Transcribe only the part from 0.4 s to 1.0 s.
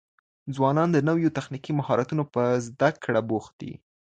ځوانان د